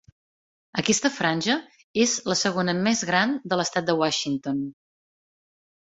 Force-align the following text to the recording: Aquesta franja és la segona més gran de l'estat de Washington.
Aquesta 0.81 1.11
franja 1.17 1.57
és 2.05 2.15
la 2.31 2.37
segona 2.41 2.77
més 2.89 3.05
gran 3.11 3.37
de 3.53 3.61
l'estat 3.61 3.89
de 3.91 3.97
Washington. 4.03 4.69